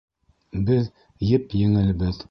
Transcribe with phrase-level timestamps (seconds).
[0.71, 0.89] -Беҙ
[1.31, 2.19] еп-еңелбеҙ.